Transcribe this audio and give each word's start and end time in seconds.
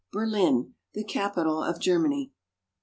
BERLIN— 0.11 0.73
THE 0.95 1.03
CAPITAL 1.03 1.61
OF 1.61 1.79
GERMANY. 1.79 2.31